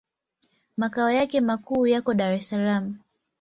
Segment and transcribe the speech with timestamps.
[0.77, 2.85] Makao yake makuu yako Dar es Salaam.